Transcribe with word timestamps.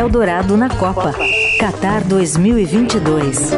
Eldorado 0.00 0.56
na 0.56 0.70
Copa. 0.70 1.12
Qatar 1.58 2.02
2022. 2.06 3.52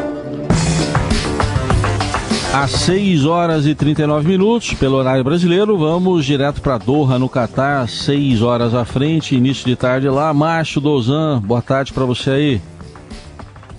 Às 2.53 2.72
6 2.72 3.25
horas 3.26 3.65
e 3.65 3.76
39 3.76 4.26
minutos, 4.26 4.74
pelo 4.74 4.96
horário 4.96 5.22
brasileiro, 5.22 5.78
vamos 5.78 6.24
direto 6.24 6.60
para 6.60 6.78
Doha, 6.78 7.16
no 7.16 7.28
Catar, 7.28 7.88
6 7.88 8.42
horas 8.42 8.74
à 8.74 8.84
frente, 8.84 9.36
início 9.36 9.64
de 9.64 9.76
tarde 9.76 10.08
lá. 10.08 10.34
Márcio 10.34 10.80
Dozan, 10.80 11.40
boa 11.40 11.62
tarde 11.62 11.93
para 11.93 12.05
você 12.05 12.30
aí. 12.30 12.62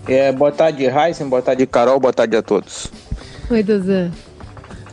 É, 0.08 0.32
boa 0.32 0.54
tarde, 0.54 0.86
Heisen, 0.86 1.28
boa 1.28 1.42
tarde, 1.42 1.68
Carol, 1.68 2.00
boa 2.00 2.14
tarde 2.14 2.38
a 2.38 2.42
todos. 2.42 2.90
Oi, 3.52 3.62
Dozan. 3.62 4.10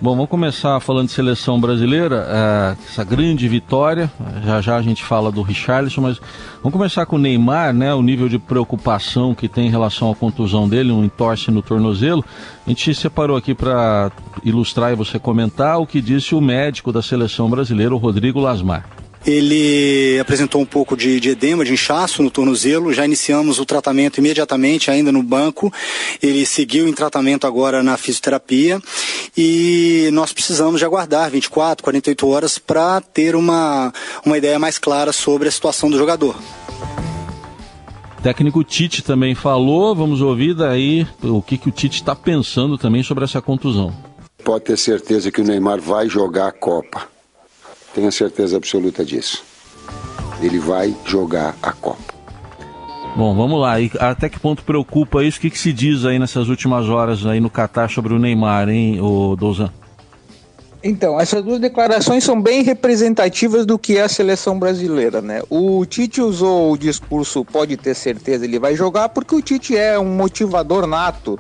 Bom, 0.02 0.12
vamos 0.12 0.30
começar 0.30 0.80
falando 0.80 1.08
de 1.08 1.12
seleção 1.12 1.60
brasileira, 1.60 2.26
é, 2.26 2.76
essa 2.88 3.04
grande 3.04 3.46
vitória. 3.46 4.10
Já 4.42 4.58
já 4.62 4.76
a 4.76 4.82
gente 4.82 5.04
fala 5.04 5.30
do 5.30 5.42
Richarlison, 5.42 6.00
mas 6.00 6.18
vamos 6.62 6.72
começar 6.72 7.04
com 7.04 7.16
o 7.16 7.18
Neymar, 7.18 7.74
né? 7.74 7.92
O 7.92 8.00
nível 8.00 8.26
de 8.26 8.38
preocupação 8.38 9.34
que 9.34 9.46
tem 9.46 9.66
em 9.66 9.70
relação 9.70 10.10
à 10.10 10.14
contusão 10.16 10.66
dele, 10.66 10.90
um 10.90 11.04
entorse 11.04 11.50
no 11.50 11.60
tornozelo. 11.60 12.24
A 12.66 12.70
gente 12.70 12.94
separou 12.94 13.36
aqui 13.36 13.54
para 13.54 14.10
ilustrar 14.42 14.90
e 14.90 14.96
você 14.96 15.18
comentar 15.18 15.78
o 15.78 15.86
que 15.86 16.00
disse 16.00 16.34
o 16.34 16.40
médico 16.40 16.90
da 16.90 17.02
seleção 17.02 17.50
brasileira, 17.50 17.94
o 17.94 17.98
Rodrigo 17.98 18.40
Lasmar. 18.40 18.99
Ele 19.26 20.18
apresentou 20.18 20.62
um 20.62 20.66
pouco 20.66 20.96
de, 20.96 21.20
de, 21.20 21.30
edema, 21.30 21.64
de 21.64 21.72
inchaço 21.72 22.22
no 22.22 22.30
tornozelo. 22.30 22.92
Já 22.92 23.04
iniciamos 23.04 23.58
o 23.58 23.66
tratamento 23.66 24.18
imediatamente, 24.18 24.90
ainda 24.90 25.12
no 25.12 25.22
banco. 25.22 25.72
Ele 26.22 26.46
seguiu 26.46 26.88
em 26.88 26.92
tratamento 26.92 27.46
agora 27.46 27.82
na 27.82 27.96
fisioterapia. 27.98 28.80
E 29.36 30.08
nós 30.12 30.32
precisamos 30.32 30.80
de 30.80 30.86
aguardar 30.86 31.30
24, 31.30 31.84
48 31.84 32.28
horas 32.28 32.58
para 32.58 33.00
ter 33.00 33.36
uma, 33.36 33.92
uma 34.24 34.38
ideia 34.38 34.58
mais 34.58 34.78
clara 34.78 35.12
sobre 35.12 35.48
a 35.48 35.52
situação 35.52 35.90
do 35.90 35.98
jogador. 35.98 36.34
O 38.18 38.22
técnico 38.22 38.64
Tite 38.64 39.02
também 39.02 39.34
falou. 39.34 39.94
Vamos 39.94 40.22
ouvir 40.22 40.54
daí 40.54 41.06
o 41.22 41.42
que, 41.42 41.58
que 41.58 41.68
o 41.68 41.72
Tite 41.72 41.96
está 42.00 42.16
pensando 42.16 42.78
também 42.78 43.02
sobre 43.02 43.24
essa 43.24 43.40
contusão. 43.42 43.94
Pode 44.42 44.64
ter 44.64 44.78
certeza 44.78 45.30
que 45.30 45.42
o 45.42 45.44
Neymar 45.44 45.78
vai 45.78 46.08
jogar 46.08 46.48
a 46.48 46.52
Copa 46.52 47.19
tenha 47.94 48.10
certeza 48.10 48.56
absoluta 48.56 49.04
disso. 49.04 49.42
Ele 50.40 50.58
vai 50.58 50.94
jogar 51.04 51.56
a 51.62 51.72
Copa. 51.72 52.14
Bom, 53.16 53.34
vamos 53.34 53.60
lá. 53.60 53.80
E 53.80 53.90
até 53.98 54.28
que 54.28 54.38
ponto 54.38 54.62
preocupa 54.62 55.22
isso? 55.24 55.38
O 55.38 55.40
que, 55.40 55.50
que 55.50 55.58
se 55.58 55.72
diz 55.72 56.04
aí 56.04 56.18
nessas 56.18 56.48
últimas 56.48 56.88
horas 56.88 57.26
aí 57.26 57.40
no 57.40 57.50
Catar 57.50 57.90
sobre 57.90 58.14
o 58.14 58.18
Neymar, 58.18 58.68
hein, 58.68 59.00
o 59.00 59.36
Dozan? 59.36 59.70
Então, 60.82 61.20
essas 61.20 61.44
duas 61.44 61.60
declarações 61.60 62.24
são 62.24 62.40
bem 62.40 62.62
representativas 62.62 63.66
do 63.66 63.78
que 63.78 63.98
é 63.98 64.02
a 64.02 64.08
seleção 64.08 64.58
brasileira, 64.58 65.20
né? 65.20 65.42
O 65.50 65.84
Tite 65.84 66.22
usou 66.22 66.72
o 66.72 66.78
discurso 66.78 67.44
pode 67.44 67.76
ter 67.76 67.94
certeza 67.94 68.46
ele 68.46 68.58
vai 68.58 68.74
jogar 68.74 69.10
porque 69.10 69.34
o 69.34 69.42
Tite 69.42 69.76
é 69.76 69.98
um 69.98 70.16
motivador 70.16 70.86
nato. 70.86 71.38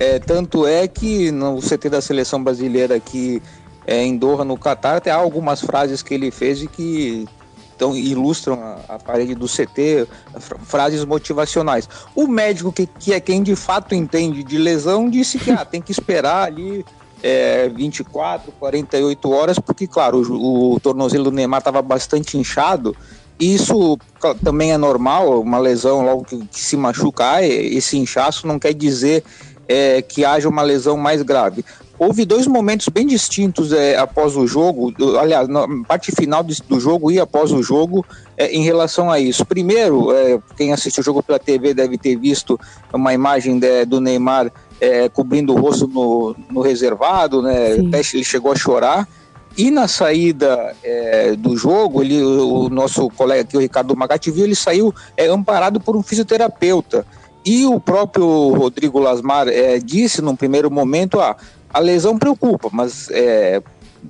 É, 0.00 0.18
tanto 0.18 0.66
é 0.66 0.88
que 0.88 1.30
no 1.30 1.60
CT 1.60 1.90
da 1.90 2.00
seleção 2.00 2.42
brasileira 2.42 2.94
aqui 2.94 3.42
é, 3.88 4.04
em 4.04 4.18
Doha, 4.18 4.44
no 4.44 4.58
Catar, 4.58 5.00
tem 5.00 5.10
algumas 5.10 5.62
frases 5.62 6.02
que 6.02 6.12
ele 6.12 6.30
fez 6.30 6.62
e 6.62 6.66
que 6.66 7.26
então, 7.74 7.96
ilustram 7.96 8.62
a, 8.62 8.96
a, 8.96 8.98
parede 8.98 9.34
do 9.34 9.46
CT, 9.46 10.06
frases 10.38 11.06
motivacionais. 11.06 11.88
O 12.14 12.26
médico, 12.26 12.70
que, 12.70 12.86
que 12.86 13.14
é 13.14 13.20
quem 13.20 13.42
de 13.42 13.56
fato 13.56 13.94
entende 13.94 14.44
de 14.44 14.58
lesão, 14.58 15.08
disse 15.08 15.38
que 15.38 15.50
ah, 15.50 15.64
tem 15.64 15.80
que 15.80 15.90
esperar 15.90 16.48
ali 16.48 16.84
é, 17.22 17.70
24, 17.70 18.52
48 18.60 19.30
horas, 19.30 19.58
porque, 19.58 19.86
claro, 19.86 20.20
o, 20.30 20.74
o 20.74 20.80
tornozelo 20.80 21.24
do 21.24 21.32
Neymar 21.32 21.60
estava 21.60 21.80
bastante 21.80 22.36
inchado. 22.36 22.94
E 23.40 23.54
isso 23.54 23.96
também 24.44 24.72
é 24.72 24.76
normal, 24.76 25.40
uma 25.40 25.58
lesão 25.58 26.04
logo 26.04 26.24
que, 26.24 26.44
que 26.44 26.60
se 26.60 26.76
machucar, 26.76 27.42
esse 27.42 27.96
inchaço 27.96 28.46
não 28.46 28.58
quer 28.58 28.74
dizer 28.74 29.24
é, 29.66 30.02
que 30.02 30.26
haja 30.26 30.46
uma 30.46 30.60
lesão 30.60 30.96
mais 30.98 31.22
grave 31.22 31.64
houve 31.98 32.24
dois 32.24 32.46
momentos 32.46 32.88
bem 32.88 33.06
distintos 33.06 33.72
é, 33.72 33.96
após 33.96 34.36
o 34.36 34.46
jogo, 34.46 34.92
aliás, 35.18 35.48
na 35.48 35.66
parte 35.86 36.12
final 36.12 36.42
do 36.42 36.80
jogo 36.80 37.10
e 37.10 37.18
após 37.18 37.52
o 37.52 37.62
jogo, 37.62 38.06
é, 38.36 38.54
em 38.54 38.62
relação 38.62 39.10
a 39.10 39.18
isso. 39.18 39.44
Primeiro, 39.44 40.12
é, 40.12 40.38
quem 40.56 40.72
assistiu 40.72 41.00
o 41.00 41.04
jogo 41.04 41.22
pela 41.22 41.38
TV 41.38 41.74
deve 41.74 41.98
ter 41.98 42.16
visto 42.16 42.58
uma 42.92 43.12
imagem 43.12 43.58
de, 43.58 43.84
do 43.84 44.00
Neymar 44.00 44.52
é, 44.80 45.08
cobrindo 45.08 45.54
o 45.54 45.60
rosto 45.60 45.88
no, 45.88 46.36
no 46.50 46.60
reservado, 46.60 47.42
né? 47.42 47.72
Até 47.72 48.00
ele 48.14 48.24
chegou 48.24 48.52
a 48.52 48.56
chorar. 48.56 49.08
E 49.56 49.72
na 49.72 49.88
saída 49.88 50.76
é, 50.84 51.34
do 51.34 51.56
jogo, 51.56 52.00
ele, 52.00 52.22
o 52.22 52.68
nosso 52.68 53.10
colega 53.10 53.42
aqui, 53.42 53.56
o 53.56 53.60
Ricardo 53.60 53.96
Magatti, 53.96 54.30
viu, 54.30 54.44
ele 54.44 54.54
saiu 54.54 54.94
é, 55.16 55.26
amparado 55.26 55.80
por 55.80 55.96
um 55.96 56.02
fisioterapeuta. 56.02 57.04
E 57.44 57.66
o 57.66 57.80
próprio 57.80 58.50
Rodrigo 58.54 59.00
Lasmar 59.00 59.48
é, 59.48 59.78
disse 59.78 60.22
num 60.22 60.36
primeiro 60.36 60.70
momento: 60.70 61.18
ah, 61.18 61.36
a 61.72 61.78
lesão 61.78 62.18
preocupa, 62.18 62.68
mas 62.72 63.08
é, 63.10 63.62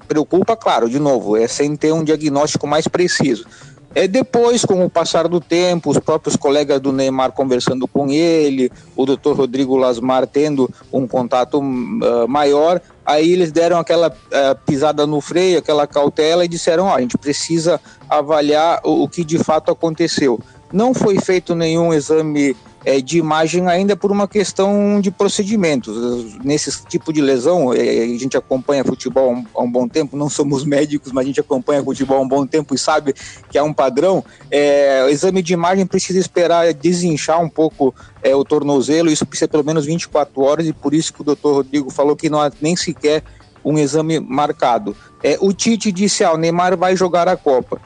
preocupa, 0.07 0.57
claro, 0.57 0.89
de 0.89 0.99
novo, 0.99 1.37
é 1.37 1.47
sem 1.49 1.75
ter 1.77 1.93
um 1.93 2.05
diagnóstico 2.05 2.67
mais 2.67 2.87
preciso. 2.87 3.47
É 3.95 4.07
depois, 4.07 4.65
com 4.65 4.85
o 4.85 4.91
passar 4.91 5.27
do 5.27 5.41
tempo, 5.41 5.91
os 5.91 5.99
próprios 5.99 6.37
colegas 6.37 6.79
do 6.81 6.93
Neymar 6.93 7.33
conversando 7.33 7.89
com 7.89 8.11
ele, 8.11 8.71
o 8.95 9.07
doutor 9.07 9.35
Rodrigo 9.35 9.77
Lasmar 9.77 10.27
tendo 10.27 10.71
um 10.93 11.07
contato 11.07 11.59
uh, 11.59 12.29
maior, 12.29 12.83
aí 13.05 13.33
eles 13.33 13.51
deram 13.51 13.79
aquela 13.79 14.09
uh, 14.09 14.59
pisada 14.67 15.07
no 15.07 15.21
freio, 15.23 15.59
aquela 15.59 15.87
cautela 15.87 16.45
e 16.45 16.49
disseram: 16.49 16.87
oh, 16.87 16.95
a 16.95 17.01
gente 17.01 17.17
precisa 17.17 17.81
avaliar 18.09 18.81
o, 18.85 19.05
o 19.05 19.09
que 19.09 19.25
de 19.25 19.39
fato 19.39 19.71
aconteceu. 19.71 20.39
Não 20.71 20.93
foi 20.93 21.19
feito 21.19 21.55
nenhum 21.55 21.93
exame 21.93 22.55
é, 22.89 23.03
de 23.03 23.19
imagem 23.19 23.69
ainda 23.69 23.95
por 23.95 24.11
uma 24.11 24.27
questão 24.27 24.99
de 24.99 25.11
procedimentos. 25.11 25.95
Nesse 26.43 26.87
tipo 26.87 27.13
de 27.13 27.21
lesão, 27.21 27.71
é, 27.75 27.81
a 27.81 28.19
gente 28.19 28.35
acompanha 28.35 28.83
futebol 28.83 29.29
há 29.29 29.33
um, 29.35 29.47
há 29.57 29.63
um, 29.63 29.71
bom 29.71 29.87
tempo, 29.87 30.17
não 30.17 30.31
somos 30.31 30.65
médicos, 30.65 31.13
mas 31.13 31.25
a 31.25 31.27
gente 31.27 31.39
acompanha 31.39 31.85
futebol 31.85 32.17
há 32.17 32.21
um 32.23 32.29
bom 32.29 32.47
tempo 32.47 32.75
e 32.75 32.79
sabe 32.79 33.15
que 33.51 33.59
há 33.59 33.63
um 33.63 33.75
padrão. 33.75 34.25
É, 34.51 35.05
o 35.05 35.11
exame 35.11 35.43
de 35.43 35.53
imagem 35.53 35.85
precisa 35.85 36.19
esperar 36.19 36.73
desinchar 36.73 37.39
um 37.43 37.49
pouco 37.51 37.95
é, 38.23 38.35
o 38.35 38.43
tornozelo, 38.43 39.11
isso 39.11 39.27
precisa 39.27 39.49
pelo 39.49 39.65
menos 39.65 39.85
24 39.85 40.41
horas, 40.41 40.67
e 40.67 40.73
por 40.73 40.95
isso 40.95 41.13
que 41.13 41.21
o 41.21 41.25
doutor 41.25 41.57
Rodrigo 41.57 41.91
falou 41.91 42.17
que 42.17 42.31
não 42.31 42.41
há 42.41 42.51
nem 42.59 42.75
sequer 42.75 43.23
um 43.63 43.79
exame 43.79 44.19
marcado. 44.19 44.97
É, 45.23 45.37
o 45.43 45.53
Tite 45.53 45.93
disse: 45.93 46.25
ah, 46.25 46.33
o 46.33 46.39
Neymar 46.39 46.75
vai 46.75 46.97
jogar 46.97 47.29
a 47.29 47.37
Copa. 47.37 47.79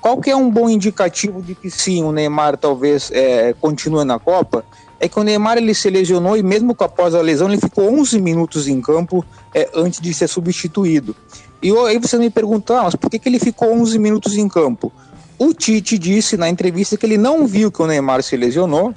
Qual 0.00 0.18
que 0.20 0.30
é 0.30 0.36
um 0.36 0.50
bom 0.50 0.68
indicativo 0.68 1.42
de 1.42 1.54
que 1.54 1.70
sim, 1.70 2.02
o 2.02 2.10
Neymar 2.10 2.56
talvez 2.56 3.10
é, 3.12 3.52
continue 3.60 4.04
na 4.04 4.18
Copa? 4.18 4.64
É 4.98 5.08
que 5.08 5.18
o 5.18 5.22
Neymar 5.22 5.58
ele 5.58 5.74
se 5.74 5.90
lesionou 5.90 6.36
e 6.36 6.42
mesmo 6.42 6.74
após 6.78 7.14
a 7.14 7.20
lesão 7.20 7.48
ele 7.48 7.60
ficou 7.60 7.92
11 7.92 8.20
minutos 8.20 8.66
em 8.66 8.80
campo 8.80 9.24
é, 9.54 9.68
antes 9.74 10.00
de 10.00 10.12
ser 10.14 10.28
substituído. 10.28 11.14
E 11.62 11.70
aí 11.70 11.98
você 11.98 12.16
me 12.16 12.30
pergunta, 12.30 12.78
ah, 12.78 12.84
mas 12.84 12.94
por 12.94 13.10
que, 13.10 13.18
que 13.18 13.28
ele 13.28 13.38
ficou 13.38 13.72
11 13.72 13.98
minutos 13.98 14.36
em 14.36 14.48
campo? 14.48 14.90
O 15.38 15.52
Tite 15.54 15.98
disse 15.98 16.36
na 16.36 16.48
entrevista 16.48 16.96
que 16.96 17.04
ele 17.04 17.18
não 17.18 17.46
viu 17.46 17.70
que 17.70 17.80
o 17.82 17.86
Neymar 17.86 18.22
se 18.22 18.36
lesionou, 18.36 18.94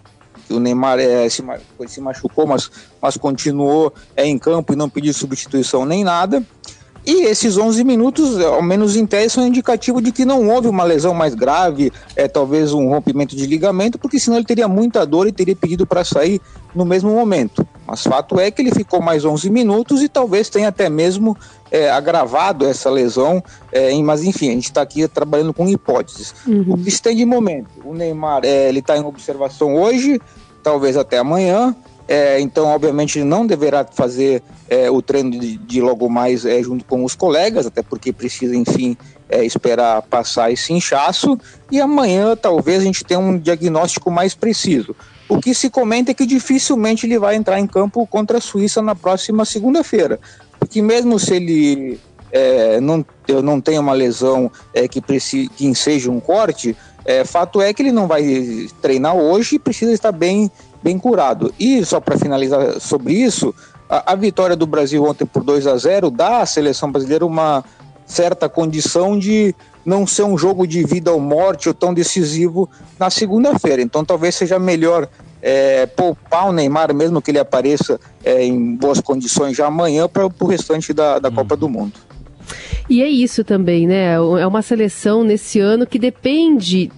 que 0.47 0.53
o 0.53 0.59
Neymar 0.59 0.99
é, 0.99 1.27
se, 1.29 1.43
se 1.87 2.01
machucou, 2.01 2.45
mas, 2.45 2.69
mas 3.01 3.17
continuou 3.17 3.93
é, 4.15 4.25
em 4.25 4.37
campo 4.37 4.73
e 4.73 4.75
não 4.75 4.89
pediu 4.89 5.13
substituição 5.13 5.85
nem 5.85 6.03
nada. 6.03 6.43
E 7.05 7.25
esses 7.25 7.57
11 7.57 7.83
minutos, 7.83 8.39
ao 8.39 8.61
menos 8.61 8.95
em 8.95 9.05
tese, 9.05 9.31
são 9.31 9.45
indicativo 9.45 10.01
de 10.01 10.11
que 10.11 10.23
não 10.23 10.49
houve 10.49 10.67
uma 10.69 10.83
lesão 10.83 11.13
mais 11.13 11.35
grave, 11.35 11.91
é, 12.15 12.27
talvez 12.27 12.73
um 12.73 12.87
rompimento 12.87 13.35
de 13.35 13.45
ligamento, 13.45 13.99
porque 13.99 14.19
senão 14.19 14.37
ele 14.37 14.45
teria 14.45 14.67
muita 14.69 15.05
dor 15.05 15.27
e 15.27 15.31
teria 15.31 15.55
pedido 15.55 15.85
para 15.85 16.05
sair 16.05 16.39
no 16.73 16.85
mesmo 16.85 17.11
momento. 17.11 17.67
Mas 17.85 18.03
fato 18.03 18.39
é 18.39 18.49
que 18.49 18.61
ele 18.61 18.71
ficou 18.71 19.01
mais 19.01 19.25
11 19.25 19.49
minutos 19.49 20.01
e 20.01 20.07
talvez 20.07 20.49
tenha 20.49 20.69
até 20.69 20.89
mesmo 20.89 21.37
é, 21.69 21.91
agravado 21.91 22.65
essa 22.65 22.89
lesão. 22.89 23.43
É, 23.71 23.93
mas 24.01 24.23
enfim, 24.23 24.49
a 24.49 24.53
gente 24.53 24.65
está 24.65 24.81
aqui 24.81 25.05
trabalhando 25.07 25.53
com 25.53 25.67
hipóteses. 25.67 26.33
Uhum. 26.47 26.65
O 26.69 26.77
que 26.77 26.89
se 26.89 27.01
tem 27.01 27.15
de 27.15 27.25
momento? 27.25 27.69
O 27.83 27.93
Neymar 27.93 28.41
é, 28.45 28.69
ele 28.69 28.79
está 28.79 28.97
em 28.97 29.03
observação 29.03 29.75
hoje, 29.75 30.21
talvez 30.63 30.95
até 30.95 31.17
amanhã. 31.17 31.75
É, 32.07 32.39
então, 32.39 32.65
obviamente, 32.67 33.19
ele 33.19 33.25
não 33.25 33.47
deverá 33.47 33.85
fazer 33.85 34.43
é, 34.69 34.89
o 34.89 35.01
treino 35.01 35.31
de, 35.31 35.57
de 35.57 35.81
logo 35.81 36.09
mais 36.09 36.45
é, 36.45 36.61
junto 36.61 36.83
com 36.85 37.03
os 37.03 37.15
colegas, 37.15 37.65
até 37.65 37.81
porque 37.81 38.11
precisa, 38.11 38.55
enfim, 38.55 38.97
é, 39.29 39.45
esperar 39.45 40.01
passar 40.03 40.51
esse 40.51 40.73
inchaço. 40.73 41.37
E 41.71 41.79
amanhã, 41.79 42.35
talvez, 42.35 42.81
a 42.81 42.85
gente 42.85 43.03
tenha 43.05 43.19
um 43.19 43.37
diagnóstico 43.37 44.11
mais 44.11 44.35
preciso. 44.35 44.95
O 45.29 45.39
que 45.39 45.53
se 45.53 45.69
comenta 45.69 46.11
é 46.11 46.13
que 46.13 46.25
dificilmente 46.25 47.05
ele 47.05 47.17
vai 47.17 47.35
entrar 47.35 47.59
em 47.59 47.65
campo 47.65 48.05
contra 48.05 48.37
a 48.37 48.41
Suíça 48.41 48.81
na 48.81 48.93
próxima 48.93 49.45
segunda-feira, 49.45 50.19
porque 50.59 50.81
mesmo 50.81 51.17
se 51.17 51.35
ele 51.35 51.99
é, 52.31 52.79
não, 52.81 53.05
não 53.41 53.61
tenha 53.61 53.79
uma 53.79 53.93
lesão 53.93 54.51
é, 54.73 54.87
que, 54.87 55.01
precise, 55.01 55.47
que 55.49 55.65
enseja 55.65 56.11
um 56.11 56.19
corte, 56.19 56.75
fato 57.25 57.61
é 57.61 57.73
que 57.73 57.81
ele 57.81 57.91
não 57.91 58.07
vai 58.07 58.69
treinar 58.81 59.13
hoje 59.13 59.55
e 59.55 59.59
precisa 59.59 59.91
estar 59.91 60.11
bem 60.11 60.49
bem 60.83 60.99
curado. 60.99 61.53
E 61.59 61.83
só 61.85 61.99
para 61.99 62.17
finalizar 62.17 62.79
sobre 62.79 63.13
isso, 63.13 63.53
a, 63.89 64.13
a, 64.13 64.15
vitória 64.15 64.55
do 64.55 64.67
Brasil 64.67 65.03
ontem 65.03 65.25
por 65.25 65.43
2 65.43 65.67
a 65.67 65.77
0 65.77 66.11
dá 66.11 66.41
à 66.41 66.45
seleção 66.45 66.91
brasileira 66.91 67.25
uma 67.25 67.63
certa 68.05 68.49
condição 68.49 69.17
de 69.17 69.55
não 69.85 70.05
ser 70.05 70.23
um 70.23 70.37
jogo 70.37 70.67
de 70.67 70.83
vida 70.83 71.11
ou 71.11 71.19
morte 71.19 71.67
ou 71.67 71.73
tão 71.73 71.93
decisivo 71.93 72.69
na 72.99 73.09
segunda-feira. 73.09 73.81
Então 73.81 74.03
talvez 74.03 74.35
seja 74.35 74.59
melhor 74.59 75.07
é, 75.41 75.85
poupar 75.85 76.49
o 76.49 76.51
Neymar, 76.51 76.93
mesmo 76.93 77.21
que 77.21 77.31
ele 77.31 77.39
apareça 77.39 77.99
é, 78.23 78.43
em 78.45 78.75
boas 78.75 79.01
condições 79.01 79.57
já 79.57 79.67
amanhã, 79.67 80.07
para 80.07 80.25
o 80.25 80.45
restante 80.45 80.93
da, 80.93 81.19
da 81.19 81.29
Copa 81.29 81.55
do 81.55 81.67
Mundo. 81.67 81.93
E 82.89 83.01
é 83.01 83.07
isso 83.07 83.43
também, 83.43 83.87
né? 83.87 84.13
É 84.13 84.47
uma 84.47 84.61
seleção 84.61 85.23
nesse 85.23 85.59
ano 85.59 85.85
que 85.85 85.97
depende 85.97 86.91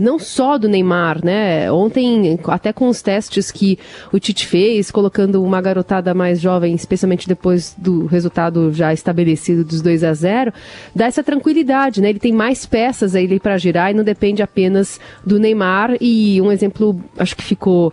não 0.00 0.18
só 0.18 0.58
do 0.58 0.68
Neymar, 0.68 1.24
né? 1.24 1.70
Ontem, 1.70 2.38
até 2.44 2.72
com 2.72 2.88
os 2.88 3.02
testes 3.02 3.50
que 3.50 3.78
o 4.12 4.18
Tite 4.18 4.46
fez, 4.46 4.90
colocando 4.90 5.42
uma 5.42 5.60
garotada 5.60 6.12
mais 6.14 6.40
jovem, 6.40 6.74
especialmente 6.74 7.28
depois 7.28 7.74
do 7.78 8.06
resultado 8.06 8.72
já 8.72 8.92
estabelecido 8.92 9.64
dos 9.64 9.80
2 9.82 10.04
a 10.04 10.14
0 10.14 10.52
dá 10.94 11.06
essa 11.06 11.22
tranquilidade, 11.22 12.00
né? 12.00 12.10
Ele 12.10 12.18
tem 12.18 12.32
mais 12.32 12.66
peças 12.66 13.14
aí 13.14 13.38
para 13.38 13.58
girar 13.58 13.90
e 13.90 13.94
não 13.94 14.04
depende 14.04 14.42
apenas 14.42 15.00
do 15.24 15.38
Neymar. 15.38 15.96
E 16.00 16.40
um 16.40 16.50
exemplo, 16.50 16.98
acho 17.16 17.36
que 17.36 17.42
ficou 17.42 17.92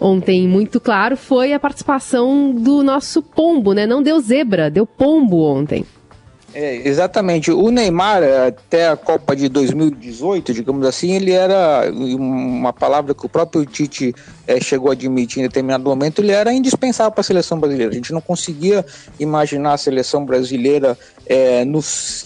ontem 0.00 0.48
muito 0.48 0.80
claro, 0.80 1.16
foi 1.16 1.52
a 1.52 1.60
participação 1.60 2.52
do 2.52 2.82
nosso 2.82 3.22
pombo, 3.22 3.72
né? 3.72 3.86
Não 3.86 4.02
deu 4.02 4.18
zebra, 4.20 4.70
deu 4.70 4.86
pombo 4.86 5.42
ontem. 5.42 5.84
É, 6.52 6.88
exatamente. 6.88 7.52
O 7.52 7.70
Neymar, 7.70 8.22
até 8.24 8.88
a 8.88 8.96
Copa 8.96 9.36
de 9.36 9.48
2018, 9.48 10.52
digamos 10.52 10.84
assim, 10.84 11.12
ele 11.12 11.30
era 11.30 11.90
uma 11.92 12.72
palavra 12.72 13.14
que 13.14 13.24
o 13.24 13.28
próprio 13.28 13.64
Tite 13.64 14.12
é, 14.46 14.60
chegou 14.60 14.90
a 14.90 14.92
admitir 14.92 15.38
em 15.38 15.42
determinado 15.42 15.84
momento, 15.84 16.20
ele 16.20 16.32
era 16.32 16.52
indispensável 16.52 17.12
para 17.12 17.20
a 17.20 17.24
seleção 17.24 17.58
brasileira. 17.60 17.92
A 17.92 17.94
gente 17.94 18.12
não 18.12 18.20
conseguia 18.20 18.84
imaginar 19.18 19.74
a 19.74 19.78
seleção 19.78 20.24
brasileira 20.24 20.98
é, 21.24 21.64
no, 21.64 21.78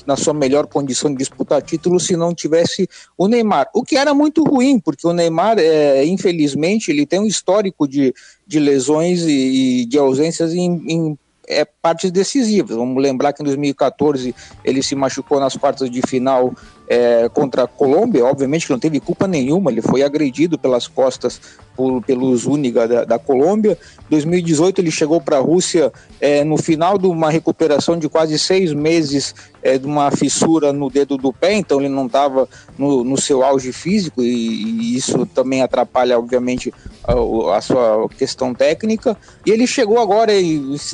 na 0.07 0.17
sua 0.17 0.33
melhor 0.33 0.67
condição 0.67 1.11
de 1.11 1.19
disputar 1.19 1.61
título 1.61 2.01
se 2.01 2.17
não 2.17 2.35
tivesse 2.35 2.89
o 3.19 3.29
Neymar. 3.29 3.69
O 3.75 3.83
que 3.83 3.97
era 3.97 4.15
muito 4.15 4.43
ruim, 4.43 4.81
porque 4.81 5.07
o 5.07 5.13
Neymar, 5.13 5.59
é, 5.59 6.03
infelizmente, 6.07 6.91
ele 6.91 7.05
tem 7.05 7.21
um 7.21 7.27
histórico 7.27 7.87
de, 7.87 8.15
de 8.47 8.59
lesões 8.59 9.23
e, 9.23 9.83
e 9.83 9.85
de 9.85 9.99
ausências 9.99 10.55
em, 10.55 10.83
em 10.89 11.19
é, 11.49 11.65
partes 11.65 12.11
decisivas. 12.11 12.77
Vamos 12.77 13.03
lembrar 13.03 13.33
que 13.33 13.43
em 13.43 13.45
2014 13.45 14.35
ele 14.65 14.83
se 14.83 14.95
machucou 14.95 15.41
nas 15.41 15.57
quartas 15.57 15.91
de 15.91 16.03
final 16.03 16.55
é, 16.89 17.29
contra 17.29 17.65
a 17.65 17.67
Colômbia, 17.67 18.25
obviamente 18.25 18.67
que 18.67 18.73
não 18.73 18.79
teve 18.79 19.01
culpa 19.01 19.27
nenhuma, 19.27 19.71
ele 19.71 19.83
foi 19.83 20.03
agredido 20.03 20.59
pelas 20.59 20.87
costas 20.87 21.41
por, 21.77 22.03
pelos 22.03 22.47
Única 22.47 22.87
da, 22.87 23.05
da 23.05 23.19
Colômbia. 23.19 23.77
2018 24.09 24.81
ele 24.81 24.91
chegou 24.91 25.21
para 25.21 25.39
a 25.39 25.41
Rússia 25.41 25.93
é, 26.21 26.45
no 26.45 26.57
final 26.57 26.99
de 26.99 27.07
uma 27.07 27.31
recuperação 27.31 27.99
de 27.99 28.09
quase 28.09 28.39
seis 28.39 28.73
meses 28.73 29.35
é, 29.65 29.79
de 29.79 29.87
uma 29.87 30.11
fissura 30.11 30.73
no 30.73 30.91
dedo 30.91 31.17
do 31.17 31.33
pé, 31.33 31.55
então 31.55 31.81
ele 31.81 31.89
não 31.89 32.05
estava 32.05 32.47
no, 32.77 33.03
no, 33.03 33.17
seu 33.17 33.43
auge 33.43 33.73
físico 33.73 34.23
e, 34.23 34.27
e, 34.27 34.97
isso 34.97 35.25
também 35.25 35.63
atrapalha, 35.63 36.19
obviamente, 36.19 36.73
a, 37.03 37.57
a, 37.57 37.61
sua 37.63 38.09
questão 38.11 38.53
técnica. 38.53 39.17
E 39.45 39.51
ele 39.51 39.67
chegou 39.67 39.99
agora 39.99 40.33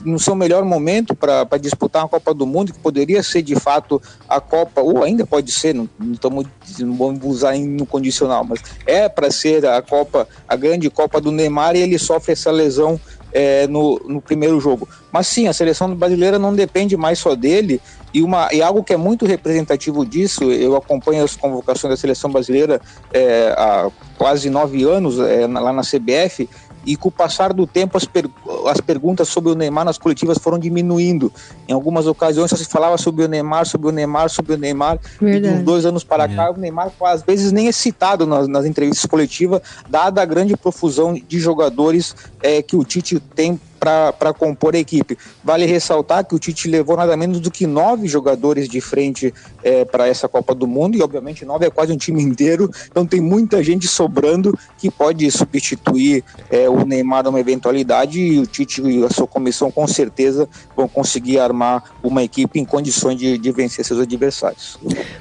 no 0.05 0.19
seu 0.21 0.37
melhor 0.37 0.65
momento 0.65 1.17
para 1.17 1.59
disputar 1.61 2.05
a 2.05 2.09
Copa 2.09 2.33
do 2.33 2.47
Mundo, 2.47 2.73
que 2.73 2.79
poderia 2.79 3.25
ser 3.25 3.43
de 3.43 3.57
fato 3.57 4.01
a 4.29 4.41
Copa, 4.41 4.81
ou 4.81 5.03
ainda 5.03 5.27
pode 5.27 5.51
ser, 5.51 5.75
não, 5.99 6.12
estamos, 6.12 6.47
não 6.79 6.94
vamos 6.94 7.25
usar 7.25 7.56
no 7.59 7.87
condicional, 7.87 8.44
mas 8.44 8.61
é 8.87 9.09
para 9.09 9.31
ser 9.31 9.67
a 9.67 9.81
Copa, 9.82 10.29
a 10.49 10.56
grande 10.56 10.91
Copa 10.91 11.21
do 11.21 11.31
Neymar 11.31 11.77
e 11.77 11.81
ele 11.81 11.99
sofre 11.99 12.32
essa 12.32 12.50
lesão 12.50 13.00
é, 13.32 13.67
no, 13.67 14.00
no 14.06 14.21
primeiro 14.21 14.59
jogo. 14.61 14.88
Mas 15.12 15.27
sim, 15.27 15.49
a 15.49 15.53
seleção 15.53 15.94
brasileira 15.94 16.38
não 16.38 16.55
depende 16.55 16.97
mais 16.97 17.19
só 17.19 17.35
dele, 17.35 17.81
e, 18.12 18.23
uma, 18.23 18.53
e 18.53 18.61
algo 18.61 18.82
que 18.82 18.93
é 18.93 18.97
muito 18.97 19.25
representativo 19.25 20.05
disso, 20.05 20.44
eu 20.44 20.75
acompanho 20.75 21.23
as 21.23 21.37
convocações 21.37 21.93
da 21.93 21.97
seleção 21.97 22.31
brasileira 22.31 22.81
é, 23.12 23.55
há 23.56 23.88
quase 24.19 24.50
nove 24.50 24.83
anos 24.83 25.19
é, 25.21 25.47
lá 25.47 25.73
na 25.73 25.83
CBF, 25.83 26.49
e 26.85 26.97
com 26.97 27.09
o 27.09 27.12
passar 27.12 27.53
do 27.53 27.67
tempo 27.67 27.97
as, 27.97 28.05
per 28.05 28.29
as 28.67 28.81
perguntas 28.81 29.29
sobre 29.29 29.53
o 29.53 29.55
Neymar 29.55 29.85
nas 29.85 29.99
coletivas 29.99 30.38
foram 30.38 30.59
diminuindo. 30.59 31.32
Em 31.69 31.73
algumas 31.73 32.06
ocasiões 32.06 32.50
só 32.50 32.56
se 32.56 32.65
falava 32.65 32.97
sobre 32.97 33.25
o 33.25 33.29
Neymar, 33.29 33.67
sobre 33.67 33.88
o 33.88 33.93
Neymar, 33.93 34.29
sobre 34.31 34.55
o 34.55 34.56
Neymar. 34.56 34.99
Verdade. 35.21 35.47
E 35.47 35.50
de 35.50 35.59
uns 35.59 35.65
dois 35.65 35.87
anos 35.87 36.05
para 36.05 36.29
cá, 36.29 36.47
é. 36.47 36.50
o 36.50 36.56
Neymar 36.56 36.93
às 37.03 37.23
vezes 37.23 37.53
nem 37.53 37.69
é 37.69 37.73
citado 37.73 38.27
nas, 38.27 38.49
nas 38.49 38.65
entrevistas 38.65 39.06
coletivas, 39.06 39.61
dada 39.88 40.23
a 40.23 40.25
grande 40.25 40.56
profusão 40.56 41.15
de 41.15 41.38
jogadores 41.38 42.15
é, 42.43 42.62
que 42.62 42.77
o 42.77 42.85
Tite 42.85 43.21
tem 43.21 43.61
para 43.81 44.35
compor 44.35 44.75
a 44.77 44.79
equipe. 44.79 45.17
Vale 45.43 45.65
ressaltar 45.65 46.25
que 46.25 46.35
o 46.35 46.38
Tite 46.38 46.69
levou 46.69 46.97
nada 46.97 47.17
menos 47.17 47.41
do 47.41 47.50
que 47.50 47.67
nove 47.67 48.06
jogadores 48.06 48.69
de 48.69 48.81
frente 48.81 49.32
é, 49.65 49.85
para 49.85 50.06
essa 50.06 50.29
Copa 50.29 50.55
do 50.55 50.67
Mundo, 50.67 50.97
e 50.97 51.03
obviamente 51.03 51.44
nove 51.44 51.67
é 51.67 51.71
quase 51.71 51.93
um 51.93 51.97
time 51.97 52.23
inteiro, 52.23 52.71
então 52.91 53.06
tem 53.06 53.21
muita 53.21 53.62
gente 53.65 53.88
sobrando 53.88 54.56
que 54.77 54.91
pode 54.91 55.29
substituir 55.31 56.23
é, 56.50 56.69
o 56.69 56.85
Neymar 56.85 57.25
numa 57.25 57.41
eventualidade, 57.41 58.21
e 58.21 58.38
o 58.38 58.47
Tite 58.47 58.82
e 58.82 59.03
a 59.03 59.11
sua 59.11 59.27
comissão 59.27 59.71
com 59.71 59.87
certeza 59.87 60.49
vão 60.76 60.87
conseguir 60.87 61.38
armar 61.38 61.83
uma 62.03 62.23
equipe 62.23 62.61
em 62.61 62.65
condições 62.65 63.17
de, 63.17 63.38
de 63.38 63.50
vencer 63.50 63.85
seus 63.85 64.00
adversários. 64.00 64.79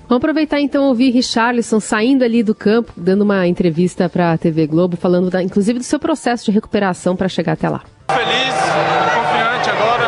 Vamos 0.07 0.17
aproveitar 0.17 0.59
então 0.59 0.85
ouvir 0.85 1.11
Richarlison 1.11 1.79
saindo 1.79 2.23
ali 2.23 2.43
do 2.43 2.53
campo, 2.53 2.91
dando 2.97 3.21
uma 3.21 3.47
entrevista 3.47 4.09
para 4.09 4.33
a 4.33 4.37
TV 4.37 4.67
Globo, 4.67 4.97
falando 4.97 5.29
da, 5.29 5.41
inclusive 5.41 5.79
do 5.79 5.85
seu 5.85 5.99
processo 5.99 6.45
de 6.45 6.51
recuperação 6.51 7.15
para 7.15 7.29
chegar 7.29 7.53
até 7.53 7.69
lá. 7.69 7.83
Feliz, 8.09 8.55
confiante 9.13 9.69
agora. 9.69 10.05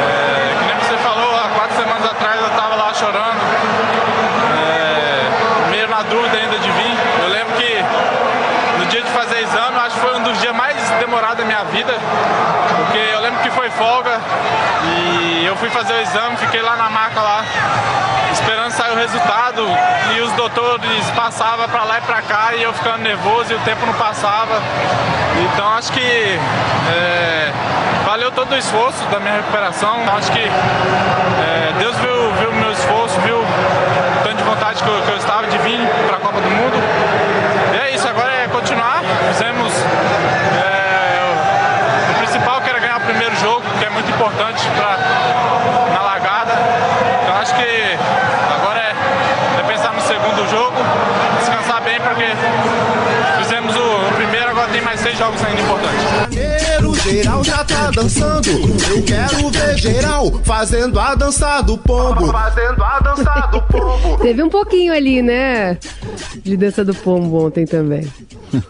É, 0.00 0.54
que 0.58 0.64
nem 0.64 0.76
você 0.78 0.96
falou, 1.02 1.34
há 1.36 1.48
quatro 1.50 1.76
semanas 1.76 2.10
atrás 2.10 2.40
eu 2.40 2.46
estava 2.48 2.74
lá 2.74 2.94
chorando, 2.94 3.40
é, 4.56 5.70
meio 5.70 5.88
na 5.88 6.02
dúvida 6.02 6.36
ainda 6.36 6.58
de 6.58 6.70
vir. 6.70 6.96
Eu 7.22 7.28
lembro 7.28 7.54
que 7.56 8.78
no 8.78 8.86
dia 8.86 9.02
de 9.02 9.10
fazer 9.10 9.42
exame, 9.42 9.76
acho 9.76 9.94
que 9.96 10.00
foi 10.00 10.18
um 10.18 10.22
dos 10.22 10.40
dias 10.40 10.54
mais 10.56 10.76
demorados 10.98 11.38
da 11.38 11.44
vida, 11.64 11.94
porque 12.76 12.98
eu 12.98 13.20
lembro 13.20 13.40
que 13.40 13.50
foi 13.50 13.70
folga 13.70 14.20
e 14.84 15.44
eu 15.46 15.56
fui 15.56 15.70
fazer 15.70 15.94
o 15.94 16.00
exame, 16.00 16.36
fiquei 16.36 16.62
lá 16.62 16.76
na 16.76 16.90
maca 16.90 17.20
lá 17.20 17.44
esperando 18.32 18.70
sair 18.70 18.92
o 18.92 18.96
resultado 18.96 19.66
e 20.16 20.20
os 20.22 20.32
doutores 20.32 21.10
passavam 21.14 21.68
para 21.68 21.84
lá 21.84 21.98
e 21.98 22.00
para 22.00 22.22
cá 22.22 22.54
e 22.54 22.62
eu 22.62 22.72
ficando 22.72 22.98
nervoso 22.98 23.52
e 23.52 23.54
o 23.54 23.60
tempo 23.60 23.84
não 23.84 23.92
passava. 23.94 24.60
Então 25.44 25.68
acho 25.74 25.92
que 25.92 26.00
é, 26.00 27.52
valeu 28.04 28.30
todo 28.32 28.52
o 28.52 28.56
esforço 28.58 29.04
da 29.06 29.20
minha 29.20 29.36
recuperação. 29.36 29.96
Acho 30.16 30.30
que 30.32 30.40
é, 30.40 31.72
Deus 31.78 31.96
viu 31.96 32.48
o 32.50 32.54
meu 32.54 32.72
esforço, 32.72 33.20
viu 33.20 33.38
o 33.38 34.22
tanto 34.24 34.36
de 34.36 34.42
vontade 34.44 34.82
que 34.82 34.88
eu, 34.88 35.02
que 35.02 35.10
eu 35.10 35.16
estava 35.16 35.46
de 35.46 35.58
vir 35.58 35.80
para 36.06 36.16
a 36.16 36.20
Copa 36.20 36.40
do 36.40 36.50
Mundo. 36.50 36.76
E 37.72 37.76
é 37.76 37.94
isso, 37.94 38.06
agora 38.06 38.30
é 38.32 38.48
continuar. 38.48 39.02
Fizemos 39.28 39.72
é, 40.62 42.12
o 42.12 42.18
principal 42.18 42.60
que 42.60 42.68
era 42.68 42.78
ganhar 42.80 42.96
o 42.98 43.00
primeiro 43.00 43.34
jogo, 43.36 43.62
que 43.78 43.84
é 43.84 43.90
muito 43.90 44.10
importante 44.10 44.68
pra, 44.76 44.98
na 45.94 46.02
largada. 46.02 46.52
Então 47.22 47.36
acho 47.40 47.54
que 47.54 47.98
agora 48.54 48.78
é, 48.78 49.60
é 49.60 49.62
pensar 49.62 49.92
no 49.92 50.00
segundo 50.02 50.50
jogo, 50.50 50.76
descansar 51.38 51.80
bem 51.82 52.00
porque 52.00 52.26
fizemos 53.38 53.74
o, 53.74 53.80
o 53.80 54.12
primeiro, 54.16 54.50
agora 54.50 54.68
jogos 55.32 55.44
ainda 55.44 55.60
importantes. 55.62 57.02
Geral 57.02 57.44
já 57.44 57.64
tá 57.64 57.90
dançando, 57.90 58.48
eu 58.48 59.02
quero 59.02 59.50
ver 59.50 59.76
geral 59.76 60.30
fazendo 60.44 61.00
a 61.00 61.14
dança 61.14 61.60
do 61.62 61.76
pombo. 61.76 62.26
Fazendo 62.30 62.82
a 62.82 63.00
dança 63.00 63.48
do 63.50 63.62
pombo. 63.62 64.18
Teve 64.22 64.42
um 64.42 64.48
pouquinho 64.48 64.92
ali, 64.92 65.20
né? 65.20 65.78
De 66.42 66.56
dança 66.56 66.84
do 66.84 66.94
pombo 66.94 67.46
ontem 67.46 67.66
também. 67.66 68.06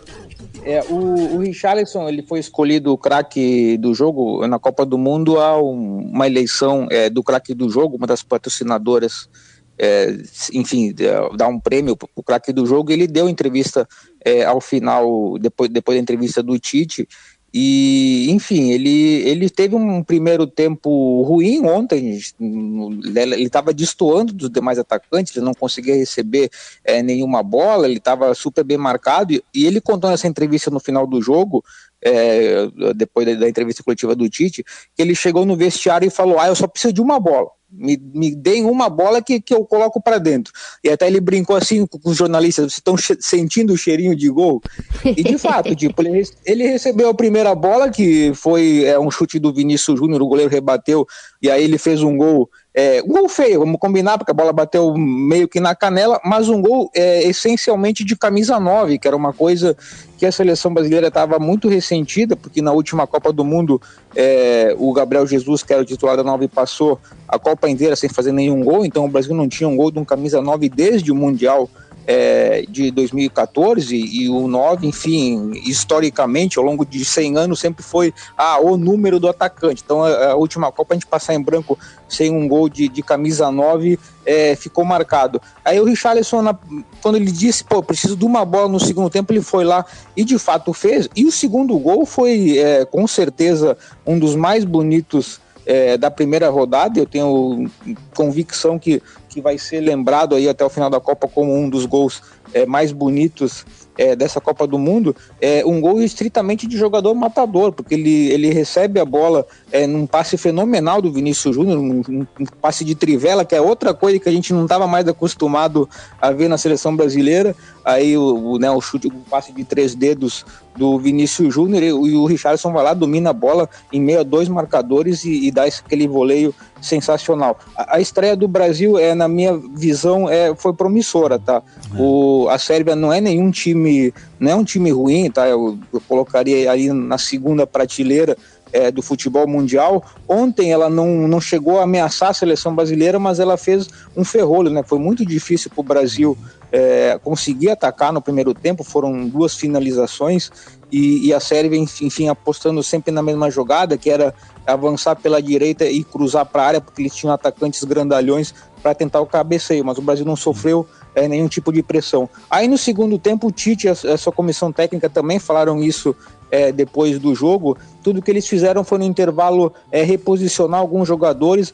É, 0.65 0.81
o, 0.89 1.35
o 1.35 1.39
Richarlison 1.39 2.09
ele 2.09 2.23
foi 2.23 2.39
escolhido 2.39 2.93
o 2.93 2.97
craque 2.97 3.77
do 3.79 3.93
jogo 3.93 4.47
na 4.47 4.61
Copa 4.61 4.87
do 4.87 4.97
Mundo 4.97 5.41
há 5.41 5.61
um, 5.61 6.09
uma 6.13 6.25
eleição 6.25 6.87
é, 6.89 7.11
do 7.11 7.21
craque 7.21 7.53
do 7.53 7.69
jogo, 7.69 7.97
uma 7.97 8.07
das 8.07 8.23
patrocinadoras, 8.23 9.29
é, 9.77 10.17
enfim, 10.53 10.95
dá 11.37 11.49
um 11.49 11.59
prêmio 11.59 11.97
para 11.97 12.09
o 12.15 12.23
craque 12.23 12.53
do 12.53 12.65
jogo. 12.65 12.93
Ele 12.93 13.09
deu 13.09 13.29
entrevista 13.29 13.89
é, 14.25 14.45
ao 14.45 14.61
final, 14.61 15.39
depois, 15.39 15.71
depois 15.71 15.97
da 15.97 16.03
entrevista 16.03 16.43
do 16.43 16.59
Tite, 16.59 17.09
e, 17.55 18.31
enfim, 18.31 18.71
ele, 18.71 19.29
ele 19.29 19.51
teve 19.51 19.77
um 19.77 20.03
primeiro 20.03 20.47
tempo 20.47 21.23
ruim 21.23 21.61
ontem, 21.67 22.19
ele 22.41 23.43
estava 23.45 23.75
destoando 23.75 24.33
dos 24.33 24.49
demais 24.49 24.79
atacantes, 24.79 25.37
ele 25.37 25.45
não 25.45 25.53
conseguia 25.53 25.95
receber 25.95 26.49
é, 26.83 27.03
nenhuma 27.03 27.43
bola, 27.43 27.87
ele 27.87 27.99
estava 27.99 28.35
super 28.35 28.65
bem 28.65 28.79
marcado, 28.79 29.35
e, 29.35 29.45
e, 29.55 29.67
ele 29.67 29.83
contou 29.83 30.09
nessa 30.09 30.27
entrevista 30.27 30.71
no 30.71 30.81
final 30.81 31.07
do 31.07 31.21
jogo, 31.21 31.63
é, 32.01 32.67
depois 32.97 33.27
da, 33.27 33.35
da 33.35 33.49
entrevista 33.49 33.83
coletiva 33.83 34.17
do 34.17 34.31
Tite, 34.31 34.65
que 34.95 35.03
ele 35.03 35.15
chegou 35.15 35.45
no 35.45 35.55
vestiário 35.55 36.07
e 36.07 36.11
falou: 36.11 36.41
Ah, 36.41 36.49
eu 36.49 36.57
só 36.57 36.67
preciso 36.67 36.95
de 36.95 37.03
uma 37.03 37.21
bola 37.21 37.51
me, 37.73 37.97
me 37.97 38.35
deem 38.35 38.65
uma 38.65 38.89
bola 38.89 39.23
que, 39.23 39.41
que 39.41 39.55
eu 39.55 39.65
coloco 39.65 40.01
para 40.01 40.19
dentro. 40.19 40.53
E 40.85 40.91
até 40.91 41.07
ele 41.07 41.21
brincou 41.21 41.57
assim 41.57 41.87
com 41.87 41.99
os 42.05 42.17
jornalistas: 42.17 42.65
vocês 42.67 42.79
estão 42.79 42.97
sentindo 43.21 43.73
o 43.73 43.79
cheirinho 43.79 44.15
de 44.15 44.29
gol? 44.29 44.61
E 45.05 45.23
de 45.23 45.39
fato, 45.39 45.75
tipo, 45.77 46.03
ele, 46.03 46.23
ele, 46.45 46.67
recebeu 46.67 47.09
a 47.09 47.15
primeira 47.15 47.55
bola, 47.55 47.91
que 47.91 48.33
foi 48.35 48.85
é, 48.85 48.99
um 48.99 49.11
chute 49.11 49.39
do 49.39 49.53
Vinícius 49.53 49.99
Júnior, 49.99 50.23
o 50.23 50.29
goleiro 50.29 50.51
rebateu, 50.51 51.07
e 51.41 51.51
aí 51.51 51.65
ele 51.65 51.79
fez 51.79 52.03
um 52.03 52.17
gol 52.17 52.49
É, 52.75 53.03
um 53.03 53.09
gol 53.09 53.29
feio, 53.29 53.61
vamos 53.61 53.79
combinar, 53.79 54.17
porque 54.17 54.31
a 54.31 54.35
bola 54.35 54.53
bateu 54.53 54.97
meio 54.97 55.47
que 55.47 55.61
na 55.61 55.75
canela, 55.75 56.19
mas 56.25 56.49
um 56.49 56.63
gol 56.63 56.91
é, 56.95 57.23
essencialmente 57.25 58.03
de 58.03 58.17
camisa 58.17 58.59
9, 58.59 58.99
que 58.99 59.07
era 59.07 59.17
uma 59.17 59.33
coisa 59.33 59.77
que 60.17 60.25
a 60.25 60.33
seleção 60.33 60.73
brasileira 60.73 61.09
estava 61.09 61.39
muito 61.39 61.69
ressentida, 61.69 62.35
porque 62.35 62.63
na 62.63 62.73
última 62.73 63.07
Copa 63.07 63.31
do 63.31 63.45
Mundo 63.45 63.81
é, 64.17 64.75
o 64.79 64.91
Gabriel 64.93 65.27
Jesus, 65.27 65.63
que 65.63 65.73
era 65.73 65.83
o 65.83 65.85
titular 65.85 66.17
da 66.17 66.25
9, 66.25 66.49
passou 66.49 66.99
a 67.29 67.39
Copa 67.39 67.69
inteira 67.69 67.95
sem 67.95 68.09
fazer 68.09 68.33
nenhum 68.33 68.65
gol, 68.65 68.87
então 68.87 69.05
o 69.05 69.09
Brasil 69.09 69.35
não 69.35 69.49
tinha 69.49 69.69
um 69.69 69.77
gol 69.77 69.91
de 69.91 69.99
um 69.99 70.05
camisa 70.05 70.41
9 70.41 70.69
desde 70.71 71.13
o 71.13 71.15
Mundial 71.15 71.69
é, 72.07 72.65
de 72.69 72.91
2014 72.91 73.97
e 73.97 74.29
o 74.29 74.49
9, 74.49 74.87
enfim, 74.87 75.53
historicamente, 75.65 76.59
ao 76.59 76.65
longo 76.65 76.85
de 76.85 77.05
100 77.05 77.37
anos, 77.37 77.61
sempre 77.61 77.83
foi 77.83 78.13
ah, 78.37 78.59
o 78.61 78.77
número 78.77 79.21
do 79.21 79.29
atacante. 79.29 79.83
Então, 79.85 80.03
a, 80.03 80.33
a 80.33 80.37
última 80.37 80.73
Copa, 80.73 80.95
a 80.95 80.97
gente 80.97 81.07
passar 81.07 81.35
em 81.35 81.43
branco 81.43 81.79
sem 82.09 82.31
um 82.31 82.47
gol 82.47 82.69
de, 82.69 82.89
de 82.89 83.03
camisa 83.03 83.51
9, 83.51 83.99
é, 84.27 84.55
ficou 84.55 84.85
marcado. 84.85 85.41
Aí 85.65 85.81
o 85.81 85.85
Richarlison, 85.85 86.43
na, 86.43 86.57
quando 87.01 87.17
ele 87.17 87.31
disse, 87.31 87.65
pô, 87.65 87.83
preciso 87.83 88.17
de 88.17 88.25
uma 88.25 88.45
bola 88.45 88.69
no 88.69 88.81
segundo 88.81 89.09
tempo, 89.09 89.33
ele 89.33 89.41
foi 89.41 89.65
lá 89.65 89.85
e 90.17 90.25
de 90.25 90.39
fato 90.39 90.73
fez. 90.73 91.09
E 91.17 91.25
o 91.25 91.33
segundo 91.33 91.77
gol 91.79 92.05
foi, 92.05 92.59
é, 92.59 92.85
com 92.85 93.07
certeza, 93.07 93.77
um 94.07 94.19
dos 94.19 94.37
mais 94.37 94.65
bonitos 94.65 95.41
é, 95.65 95.97
da 95.97 96.11
primeira 96.11 96.49
rodada. 96.51 96.99
Eu 96.99 97.07
tenho 97.07 97.71
convicção 98.15 98.79
que 98.79 99.03
que 99.33 99.41
vai 99.41 99.57
ser 99.57 99.81
lembrado 99.81 100.35
aí 100.35 100.47
até 100.47 100.63
o 100.63 100.69
final 100.69 100.91
da 100.91 101.01
Copa 101.01 101.27
como 101.27 101.57
um 101.57 101.69
dos 101.69 101.87
gols 101.87 102.23
é, 102.53 102.67
mais 102.67 102.93
bonitos 102.93 103.65
é, 103.97 104.15
dessa 104.15 104.41
Copa 104.41 104.67
do 104.67 104.79
Mundo, 104.79 105.15
é 105.41 105.65
um 105.65 105.81
gol 105.81 106.03
estritamente 106.03 106.67
de 106.67 106.77
jogador 106.77 107.15
matador, 107.15 107.73
porque 107.73 107.95
ele, 107.95 108.31
ele 108.31 108.51
recebe 108.53 108.99
a 109.01 109.05
bola 109.05 109.47
é, 109.71 109.87
num 109.87 110.07
passe 110.07 110.37
fenomenal 110.37 111.03
do 111.03 111.13
Vinícius 111.13 111.55
Júnior, 111.55 111.79
um, 111.79 112.03
um, 112.09 112.47
passe 112.61 112.85
de 112.85 112.95
trivela, 112.95 113.45
que 113.45 113.55
é 113.55 113.61
outra 113.61 113.93
coisa 113.93 114.19
que 114.19 114.29
a 114.29 114.33
gente 114.33 114.53
não 114.53 114.65
estava 114.65 114.87
mais 114.87 115.07
acostumado 115.09 115.89
a 116.21 116.31
ver 116.31 116.49
na 116.49 116.59
seleção 116.59 116.95
brasileira. 116.97 117.55
Aí 117.85 118.17
o, 118.17 118.53
o, 118.53 118.59
né, 118.59 118.71
o 118.71 118.81
chute, 118.81 119.09
o 119.09 119.31
passe 119.31 119.53
de 119.53 119.65
três 119.65 119.95
dedos 119.95 120.45
do 120.77 120.99
Vinícius 120.99 121.55
Júnior 121.55 121.83
e, 121.83 121.93
o 121.93 122.25
Richardson 122.25 122.73
vai 122.73 122.85
lá, 122.85 122.95
domina 122.95 123.31
a 123.31 123.33
bola 123.33 123.69
em 123.93 124.01
meio 124.01 124.21
a 124.21 124.23
dois 124.23 124.49
marcadores 124.49 125.25
e, 125.25 125.47
e 125.47 125.51
dá 125.51 125.65
aquele 125.65 126.09
voleio 126.09 126.55
sensacional. 126.81 127.59
A, 127.77 127.97
a, 127.97 128.01
estreia 128.01 128.35
do 128.35 128.49
Brasil, 128.49 128.99
é, 128.99 129.15
na 129.15 129.29
minha 129.29 129.57
visão, 129.57 130.29
é, 130.29 130.55
foi 130.55 130.73
promissora, 130.73 131.39
tá? 131.39 131.63
É. 131.95 132.01
O, 132.01 132.49
a 132.49 132.59
Sérvia 132.59 132.97
não 132.97 133.13
é 133.13 133.21
nenhum 133.21 133.51
time, 133.51 134.13
não 134.41 134.51
é 134.51 134.55
um 134.55 134.65
time 134.65 134.91
ruim, 134.91 135.31
tá? 135.31 135.47
Eu, 135.47 135.79
eu 135.93 136.01
colocaria 136.09 136.71
aí 136.71 136.93
na 136.93 137.19
segunda 137.19 137.67
prateleira 137.67 138.37
é, 138.73 138.91
do 138.91 139.03
futebol 139.03 139.47
mundial. 139.47 140.05
Ontem 140.29 140.73
ela 140.73 140.89
não, 140.89 141.29
não 141.29 141.41
chegou 141.41 141.79
a 141.79 141.85
ameaçar 141.85 142.31
a 142.31 142.35
seleção 142.35 142.75
brasileira, 142.75 143.19
mas 143.19 143.39
ela 143.39 143.57
fez 143.57 143.89
um 144.17 144.25
ferrolho, 144.25 144.71
né? 144.71 144.83
Foi 144.83 144.99
muito 144.99 145.25
difícil 145.25 145.71
para 145.71 145.81
o 145.81 145.85
Brasil 145.85 146.37
é, 146.73 147.19
conseguir 147.23 147.71
atacar 147.71 148.13
no 148.13 148.23
primeiro 148.23 148.55
tempo, 148.55 148.83
foram 148.83 149.29
duas 149.29 149.55
finalizações 149.55 150.51
e, 150.91 151.27
e 151.27 151.35
a 151.35 151.41
Sérvia, 151.41 151.79
enfim, 151.79 152.29
apostando 152.29 152.83
sempre 152.83 153.13
na 153.13 153.23
mesma 153.23 153.51
jogada, 153.51 153.97
que 153.97 154.11
era 154.11 154.35
avançar 154.67 155.17
pela 155.17 155.43
direita 155.43 155.85
e 155.85 156.05
cruzar 156.05 156.47
para 156.47 156.63
a 156.63 156.67
área, 156.67 156.81
porque 156.81 157.03
eles 157.03 157.15
tinham 157.15 157.33
atacantes 157.33 157.83
grandalhões 157.85 158.55
para 158.83 158.95
tentar 158.95 159.21
o 159.21 159.27
cabeceio, 159.27 159.85
mas 159.85 159.97
o 159.99 160.03
Brasil 160.03 160.25
não 160.25 160.37
sofreu 160.37 160.87
é, 161.15 161.29
nenhum 161.29 161.49
tipo 161.49 161.73
de 161.73 161.83
pressão. 161.83 162.29
Aí 162.51 162.67
no 162.67 162.77
segundo 162.77 163.19
tempo, 163.19 163.47
o 163.47 163.53
Tite 163.53 163.87
e 163.87 163.91
a, 163.91 163.93
a 163.93 164.17
sua 164.17 164.33
comissão 164.33 164.73
técnica 164.73 165.09
também 165.09 165.39
falaram 165.39 165.83
isso 165.83 166.15
é, 166.53 166.71
depois 166.71 167.19
do 167.19 167.35
jogo, 167.35 167.79
tudo 168.03 168.21
que 168.21 168.31
eles 168.31 168.47
fizeram 168.47 168.85
foi 168.85 168.99
no 168.99 169.05
intervalo 169.05 169.73
é, 169.91 170.03
reposicionar 170.03 170.81
alguns 170.81 171.09
jogadores, 171.09 171.73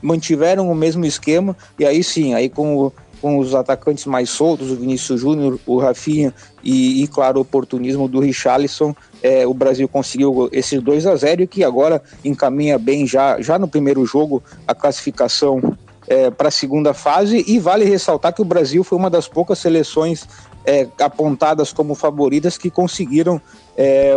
mantiveram 0.00 0.70
o 0.70 0.74
mesmo 0.74 1.04
esquema, 1.04 1.56
e 1.76 1.84
aí 1.84 2.04
sim, 2.04 2.32
aí 2.32 2.48
com, 2.48 2.76
o, 2.76 2.92
com 3.20 3.38
os 3.38 3.56
atacantes 3.56 4.06
mais 4.06 4.30
soltos, 4.30 4.70
o 4.70 4.76
Vinícius 4.76 5.20
Júnior, 5.20 5.58
o 5.66 5.78
Rafinha 5.78 6.32
e, 6.62 7.02
e, 7.02 7.08
claro, 7.08 7.38
o 7.38 7.42
oportunismo 7.42 8.06
do 8.06 8.20
Richarlison, 8.20 8.94
é, 9.20 9.44
o 9.44 9.52
Brasil 9.52 9.88
conseguiu 9.88 10.48
esses 10.52 10.80
2 10.80 11.06
a 11.06 11.16
0 11.16 11.42
e 11.42 11.46
que 11.48 11.64
agora 11.64 12.00
encaminha 12.24 12.78
bem 12.78 13.04
já, 13.06 13.40
já 13.40 13.58
no 13.58 13.66
primeiro 13.66 14.06
jogo 14.06 14.42
a 14.68 14.74
classificação 14.76 15.60
é, 16.06 16.30
para 16.30 16.48
a 16.48 16.50
segunda 16.50 16.92
fase 16.92 17.44
e 17.46 17.58
vale 17.58 17.84
ressaltar 17.84 18.32
que 18.32 18.42
o 18.42 18.44
Brasil 18.44 18.84
foi 18.84 18.98
uma 18.98 19.10
das 19.10 19.28
poucas 19.28 19.58
seleções 19.58 20.26
é, 20.64 20.88
apontadas 20.98 21.72
como 21.72 21.94
favoritas 21.94 22.56
que 22.56 22.70
conseguiram 22.70 23.40
é, 23.76 24.14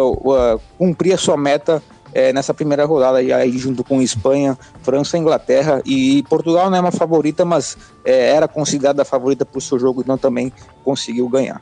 cumprir 0.77 1.13
a 1.13 1.17
sua 1.17 1.37
meta 1.37 1.81
é, 2.13 2.31
nessa 2.33 2.53
primeira 2.53 2.85
rodada, 2.85 3.17
aí, 3.17 3.57
junto 3.57 3.83
com 3.83 4.01
Espanha, 4.01 4.57
França, 4.81 5.17
Inglaterra 5.17 5.81
e 5.85 6.23
Portugal 6.23 6.69
não 6.69 6.77
é 6.77 6.81
uma 6.81 6.91
favorita, 6.91 7.45
mas 7.45 7.77
é, 8.03 8.29
era 8.29 8.47
considerada 8.47 9.05
favorita 9.05 9.47
o 9.53 9.61
seu 9.61 9.77
jogo, 9.77 10.01
então 10.01 10.17
também 10.17 10.51
conseguiu 10.83 11.27
ganhar. 11.29 11.61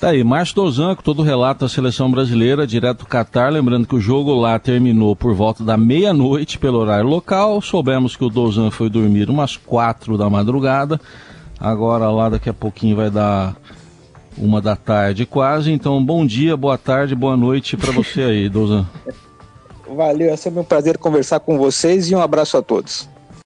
Tá 0.00 0.10
aí, 0.10 0.22
Márcio 0.22 0.56
Dozan, 0.56 0.94
com 0.94 1.02
todo 1.02 1.20
o 1.20 1.24
relato 1.24 1.60
da 1.64 1.68
seleção 1.68 2.10
brasileira, 2.10 2.66
direto 2.66 3.00
do 3.00 3.06
Catar. 3.06 3.50
Lembrando 3.50 3.86
que 3.86 3.94
o 3.94 4.00
jogo 4.00 4.34
lá 4.34 4.58
terminou 4.58 5.16
por 5.16 5.34
volta 5.34 5.64
da 5.64 5.76
meia-noite 5.76 6.58
pelo 6.58 6.78
horário 6.78 7.08
local. 7.08 7.62
Soubemos 7.62 8.16
que 8.16 8.24
o 8.24 8.28
Dozan 8.28 8.70
foi 8.70 8.90
dormir 8.90 9.30
umas 9.30 9.56
quatro 9.56 10.18
da 10.18 10.28
madrugada. 10.28 11.00
Agora 11.58 12.10
lá 12.10 12.28
daqui 12.28 12.50
a 12.50 12.54
pouquinho 12.54 12.96
vai 12.96 13.10
dar 13.10 13.56
uma 14.36 14.60
da 14.60 14.76
tarde 14.76 15.24
quase. 15.24 15.72
Então, 15.72 16.04
bom 16.04 16.26
dia, 16.26 16.56
boa 16.56 16.76
tarde, 16.76 17.14
boa 17.14 17.36
noite 17.36 17.76
para 17.76 17.92
você 17.92 18.22
aí, 18.22 18.48
Dozan. 18.48 18.86
Valeu, 19.88 20.30
é 20.30 20.36
sempre 20.36 20.60
um 20.60 20.64
prazer 20.64 20.98
conversar 20.98 21.40
com 21.40 21.56
vocês 21.56 22.10
e 22.10 22.14
um 22.14 22.20
abraço 22.20 22.56
a 22.56 22.62
todos. 22.62 23.08